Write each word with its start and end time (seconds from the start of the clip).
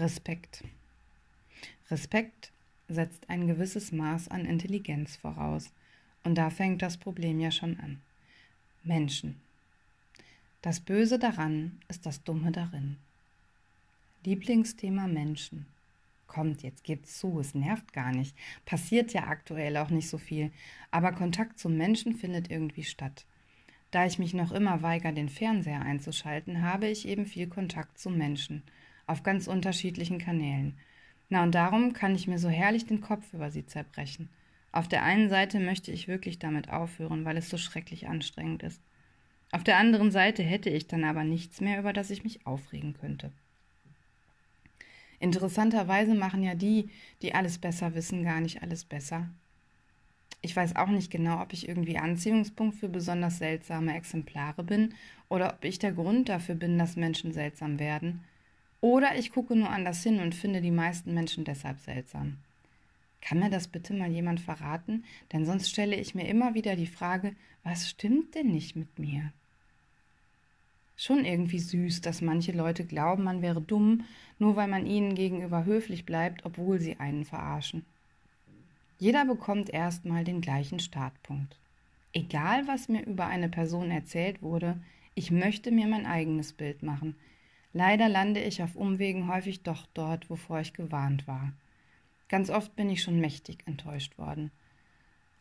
Respekt. 0.00 0.64
Respekt 1.90 2.52
setzt 2.88 3.28
ein 3.28 3.46
gewisses 3.46 3.92
Maß 3.92 4.28
an 4.28 4.46
Intelligenz 4.46 5.16
voraus. 5.16 5.70
Und 6.24 6.36
da 6.36 6.48
fängt 6.48 6.80
das 6.80 6.96
Problem 6.96 7.38
ja 7.38 7.50
schon 7.50 7.78
an. 7.80 8.00
Menschen. 8.82 9.38
Das 10.62 10.80
Böse 10.80 11.18
daran 11.18 11.78
ist 11.88 12.06
das 12.06 12.24
Dumme 12.24 12.50
darin. 12.50 12.96
Lieblingsthema 14.24 15.06
Menschen. 15.06 15.66
Kommt, 16.26 16.62
jetzt 16.62 16.84
geht's 16.84 17.18
zu, 17.18 17.38
es 17.38 17.54
nervt 17.54 17.92
gar 17.92 18.12
nicht. 18.12 18.34
Passiert 18.64 19.12
ja 19.12 19.26
aktuell 19.26 19.76
auch 19.76 19.90
nicht 19.90 20.08
so 20.08 20.16
viel, 20.16 20.50
aber 20.90 21.12
Kontakt 21.12 21.58
zum 21.58 21.76
Menschen 21.76 22.14
findet 22.14 22.50
irgendwie 22.50 22.84
statt. 22.84 23.26
Da 23.90 24.06
ich 24.06 24.18
mich 24.18 24.32
noch 24.32 24.52
immer 24.52 24.80
weigere, 24.80 25.12
den 25.12 25.28
Fernseher 25.28 25.82
einzuschalten, 25.82 26.62
habe 26.62 26.88
ich 26.88 27.06
eben 27.06 27.26
viel 27.26 27.48
Kontakt 27.48 27.98
zu 27.98 28.08
Menschen 28.08 28.62
auf 29.10 29.22
ganz 29.22 29.46
unterschiedlichen 29.46 30.18
Kanälen. 30.18 30.78
Na 31.28 31.42
und 31.42 31.54
darum 31.54 31.92
kann 31.92 32.14
ich 32.14 32.26
mir 32.26 32.38
so 32.38 32.48
herrlich 32.48 32.86
den 32.86 33.00
Kopf 33.00 33.32
über 33.32 33.50
sie 33.50 33.66
zerbrechen. 33.66 34.28
Auf 34.72 34.88
der 34.88 35.02
einen 35.02 35.28
Seite 35.28 35.58
möchte 35.58 35.90
ich 35.90 36.08
wirklich 36.08 36.38
damit 36.38 36.70
aufhören, 36.70 37.24
weil 37.24 37.36
es 37.36 37.48
so 37.48 37.58
schrecklich 37.58 38.08
anstrengend 38.08 38.62
ist. 38.62 38.80
Auf 39.52 39.64
der 39.64 39.78
anderen 39.78 40.12
Seite 40.12 40.42
hätte 40.42 40.70
ich 40.70 40.86
dann 40.86 41.04
aber 41.04 41.24
nichts 41.24 41.60
mehr, 41.60 41.80
über 41.80 41.92
das 41.92 42.10
ich 42.10 42.22
mich 42.22 42.46
aufregen 42.46 42.94
könnte. 42.94 43.32
Interessanterweise 45.18 46.14
machen 46.14 46.42
ja 46.42 46.54
die, 46.54 46.88
die 47.20 47.34
alles 47.34 47.58
besser 47.58 47.94
wissen, 47.94 48.24
gar 48.24 48.40
nicht 48.40 48.62
alles 48.62 48.84
besser. 48.84 49.28
Ich 50.40 50.56
weiß 50.56 50.76
auch 50.76 50.88
nicht 50.88 51.10
genau, 51.10 51.42
ob 51.42 51.52
ich 51.52 51.68
irgendwie 51.68 51.98
Anziehungspunkt 51.98 52.76
für 52.76 52.88
besonders 52.88 53.38
seltsame 53.38 53.94
Exemplare 53.94 54.64
bin 54.64 54.94
oder 55.28 55.52
ob 55.52 55.64
ich 55.64 55.78
der 55.78 55.92
Grund 55.92 56.28
dafür 56.28 56.54
bin, 56.54 56.78
dass 56.78 56.96
Menschen 56.96 57.32
seltsam 57.32 57.78
werden. 57.78 58.24
Oder 58.80 59.16
ich 59.16 59.32
gucke 59.32 59.56
nur 59.56 59.70
anders 59.70 60.02
hin 60.02 60.20
und 60.20 60.34
finde 60.34 60.60
die 60.60 60.70
meisten 60.70 61.12
Menschen 61.12 61.44
deshalb 61.44 61.80
seltsam. 61.80 62.38
Kann 63.20 63.38
mir 63.38 63.50
das 63.50 63.68
bitte 63.68 63.92
mal 63.92 64.10
jemand 64.10 64.40
verraten? 64.40 65.04
Denn 65.32 65.44
sonst 65.44 65.68
stelle 65.68 65.96
ich 65.96 66.14
mir 66.14 66.26
immer 66.26 66.54
wieder 66.54 66.76
die 66.76 66.86
Frage, 66.86 67.34
was 67.62 67.90
stimmt 67.90 68.34
denn 68.34 68.48
nicht 68.48 68.76
mit 68.76 68.98
mir? 68.98 69.32
Schon 70.96 71.24
irgendwie 71.24 71.58
süß, 71.58 72.00
dass 72.00 72.20
manche 72.20 72.52
Leute 72.52 72.84
glauben, 72.84 73.24
man 73.24 73.42
wäre 73.42 73.60
dumm, 73.60 74.04
nur 74.38 74.56
weil 74.56 74.68
man 74.68 74.86
ihnen 74.86 75.14
gegenüber 75.14 75.64
höflich 75.64 76.04
bleibt, 76.04 76.44
obwohl 76.44 76.80
sie 76.80 76.98
einen 76.98 77.24
verarschen. 77.24 77.84
Jeder 78.98 79.24
bekommt 79.24 79.70
erstmal 79.70 80.24
den 80.24 80.42
gleichen 80.42 80.78
Startpunkt. 80.78 81.56
Egal, 82.12 82.66
was 82.66 82.88
mir 82.88 83.06
über 83.06 83.26
eine 83.26 83.48
Person 83.48 83.90
erzählt 83.90 84.42
wurde, 84.42 84.78
ich 85.14 85.30
möchte 85.30 85.70
mir 85.70 85.86
mein 85.86 86.06
eigenes 86.06 86.52
Bild 86.52 86.82
machen, 86.82 87.14
Leider 87.72 88.08
lande 88.08 88.42
ich 88.42 88.62
auf 88.62 88.74
Umwegen 88.74 89.28
häufig 89.28 89.62
doch 89.62 89.86
dort, 89.94 90.28
wovor 90.28 90.60
ich 90.60 90.72
gewarnt 90.72 91.28
war. 91.28 91.52
Ganz 92.28 92.50
oft 92.50 92.74
bin 92.76 92.90
ich 92.90 93.02
schon 93.02 93.20
mächtig 93.20 93.58
enttäuscht 93.66 94.18
worden. 94.18 94.50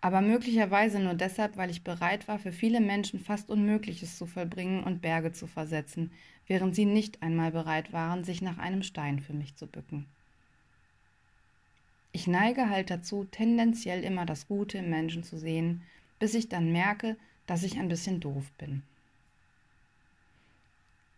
Aber 0.00 0.20
möglicherweise 0.20 1.00
nur 1.00 1.14
deshalb, 1.14 1.56
weil 1.56 1.70
ich 1.70 1.82
bereit 1.82 2.28
war, 2.28 2.38
für 2.38 2.52
viele 2.52 2.80
Menschen 2.80 3.18
fast 3.18 3.48
Unmögliches 3.48 4.18
zu 4.18 4.26
vollbringen 4.26 4.84
und 4.84 5.02
Berge 5.02 5.32
zu 5.32 5.46
versetzen, 5.46 6.12
während 6.46 6.74
sie 6.74 6.84
nicht 6.84 7.22
einmal 7.22 7.50
bereit 7.50 7.92
waren, 7.92 8.22
sich 8.22 8.42
nach 8.42 8.58
einem 8.58 8.82
Stein 8.82 9.20
für 9.20 9.32
mich 9.32 9.56
zu 9.56 9.66
bücken. 9.66 10.06
Ich 12.12 12.26
neige 12.26 12.70
halt 12.70 12.90
dazu, 12.90 13.24
tendenziell 13.24 14.02
immer 14.02 14.26
das 14.26 14.46
Gute 14.46 14.78
im 14.78 14.90
Menschen 14.90 15.22
zu 15.22 15.38
sehen, 15.38 15.82
bis 16.18 16.34
ich 16.34 16.48
dann 16.48 16.72
merke, 16.72 17.16
dass 17.46 17.62
ich 17.62 17.78
ein 17.78 17.88
bisschen 17.88 18.20
doof 18.20 18.50
bin. 18.58 18.82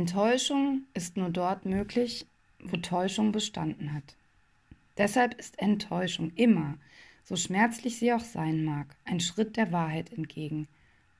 Enttäuschung 0.00 0.84
ist 0.94 1.18
nur 1.18 1.28
dort 1.28 1.66
möglich, 1.66 2.26
wo 2.58 2.78
Täuschung 2.78 3.32
bestanden 3.32 3.92
hat. 3.92 4.16
Deshalb 4.96 5.38
ist 5.38 5.58
Enttäuschung 5.58 6.32
immer, 6.36 6.78
so 7.22 7.36
schmerzlich 7.36 7.98
sie 7.98 8.10
auch 8.14 8.24
sein 8.24 8.64
mag, 8.64 8.96
ein 9.04 9.20
Schritt 9.20 9.58
der 9.58 9.72
Wahrheit 9.72 10.10
entgegen, 10.10 10.68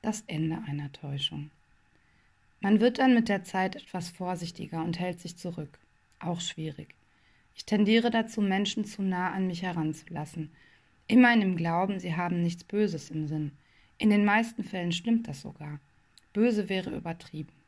das 0.01 0.23
Ende 0.25 0.63
einer 0.67 0.91
Täuschung. 0.91 1.51
Man 2.59 2.79
wird 2.79 2.97
dann 2.97 3.13
mit 3.13 3.29
der 3.29 3.43
Zeit 3.43 3.75
etwas 3.75 4.09
vorsichtiger 4.09 4.83
und 4.83 4.99
hält 4.99 5.19
sich 5.19 5.37
zurück. 5.37 5.77
Auch 6.17 6.41
schwierig. 6.41 6.95
Ich 7.53 7.65
tendiere 7.65 8.09
dazu, 8.09 8.41
Menschen 8.41 8.83
zu 8.83 9.03
nah 9.03 9.29
an 9.31 9.45
mich 9.45 9.61
heranzulassen. 9.61 10.49
Immer 11.05 11.31
in 11.35 11.41
dem 11.41 11.55
Glauben, 11.55 11.99
sie 11.99 12.15
haben 12.15 12.41
nichts 12.41 12.63
Böses 12.63 13.11
im 13.11 13.27
Sinn. 13.27 13.51
In 13.99 14.09
den 14.09 14.25
meisten 14.25 14.63
Fällen 14.63 14.91
stimmt 14.91 15.27
das 15.27 15.41
sogar. 15.41 15.79
Böse 16.33 16.67
wäre 16.67 16.89
übertrieben. 16.89 17.60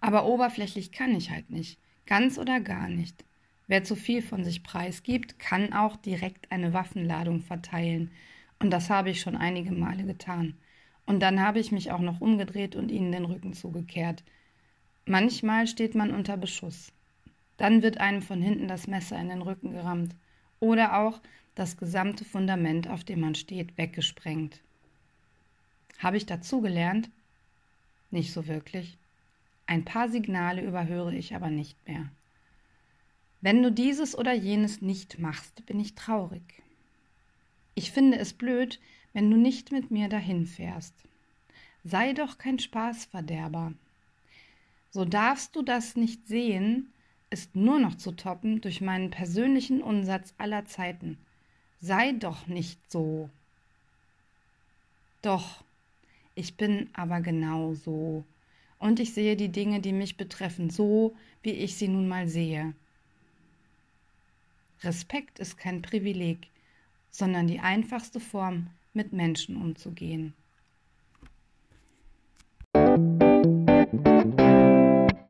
Aber 0.00 0.26
oberflächlich 0.26 0.92
kann 0.92 1.14
ich 1.14 1.30
halt 1.30 1.50
nicht. 1.50 1.78
Ganz 2.06 2.38
oder 2.38 2.60
gar 2.60 2.88
nicht. 2.88 3.24
Wer 3.66 3.82
zu 3.82 3.96
viel 3.96 4.22
von 4.22 4.44
sich 4.44 4.62
preisgibt, 4.62 5.38
kann 5.38 5.72
auch 5.72 5.96
direkt 5.96 6.52
eine 6.52 6.72
Waffenladung 6.72 7.40
verteilen. 7.40 8.12
Und 8.60 8.70
das 8.70 8.90
habe 8.90 9.10
ich 9.10 9.20
schon 9.20 9.36
einige 9.36 9.72
Male 9.72 10.04
getan. 10.04 10.54
Und 11.04 11.20
dann 11.20 11.40
habe 11.40 11.58
ich 11.58 11.72
mich 11.72 11.90
auch 11.90 12.00
noch 12.00 12.20
umgedreht 12.20 12.76
und 12.76 12.90
ihnen 12.90 13.12
den 13.12 13.24
Rücken 13.24 13.52
zugekehrt. 13.54 14.22
Manchmal 15.04 15.66
steht 15.66 15.94
man 15.94 16.12
unter 16.12 16.36
Beschuss. 16.36 16.92
Dann 17.56 17.82
wird 17.82 17.98
einem 17.98 18.22
von 18.22 18.42
hinten 18.42 18.68
das 18.68 18.86
Messer 18.86 19.18
in 19.18 19.28
den 19.28 19.42
Rücken 19.42 19.72
gerammt. 19.72 20.14
Oder 20.60 20.98
auch 20.98 21.20
das 21.54 21.76
gesamte 21.76 22.24
Fundament, 22.24 22.88
auf 22.88 23.04
dem 23.04 23.20
man 23.20 23.34
steht, 23.34 23.76
weggesprengt. 23.78 24.60
Habe 25.98 26.16
ich 26.16 26.26
dazugelernt? 26.26 27.08
Nicht 28.10 28.32
so 28.32 28.46
wirklich. 28.46 28.98
Ein 29.66 29.84
paar 29.84 30.08
Signale 30.08 30.62
überhöre 30.62 31.14
ich 31.14 31.34
aber 31.34 31.50
nicht 31.50 31.76
mehr. 31.86 32.08
Wenn 33.40 33.62
du 33.62 33.70
dieses 33.70 34.16
oder 34.16 34.32
jenes 34.32 34.80
nicht 34.80 35.18
machst, 35.18 35.66
bin 35.66 35.80
ich 35.80 35.94
traurig. 35.94 36.62
Ich 37.74 37.90
finde 37.90 38.18
es 38.18 38.32
blöd, 38.32 38.80
wenn 39.12 39.30
du 39.30 39.36
nicht 39.36 39.72
mit 39.72 39.90
mir 39.90 40.08
dahin 40.08 40.46
fährst. 40.46 40.94
Sei 41.84 42.12
doch 42.12 42.38
kein 42.38 42.58
Spaßverderber. 42.58 43.72
So 44.90 45.04
darfst 45.04 45.54
du 45.54 45.62
das 45.62 45.96
nicht 45.96 46.26
sehen, 46.26 46.92
ist 47.30 47.54
nur 47.54 47.78
noch 47.78 47.96
zu 47.96 48.12
toppen 48.12 48.60
durch 48.60 48.80
meinen 48.80 49.10
persönlichen 49.10 49.82
Unsatz 49.82 50.34
aller 50.38 50.64
Zeiten. 50.64 51.18
Sei 51.80 52.12
doch 52.12 52.46
nicht 52.46 52.90
so. 52.90 53.28
Doch, 55.22 55.62
ich 56.34 56.56
bin 56.56 56.88
aber 56.94 57.20
genau 57.20 57.74
so 57.74 58.24
und 58.78 59.00
ich 59.00 59.14
sehe 59.14 59.36
die 59.36 59.50
Dinge, 59.50 59.80
die 59.80 59.92
mich 59.92 60.16
betreffen, 60.16 60.70
so, 60.70 61.16
wie 61.42 61.52
ich 61.52 61.76
sie 61.76 61.88
nun 61.88 62.08
mal 62.08 62.28
sehe. 62.28 62.74
Respekt 64.82 65.38
ist 65.38 65.56
kein 65.56 65.82
Privileg, 65.82 66.48
sondern 67.10 67.46
die 67.46 67.60
einfachste 67.60 68.20
Form, 68.20 68.68
mit 68.92 69.12
Menschen 69.12 69.56
umzugehen. 69.56 70.32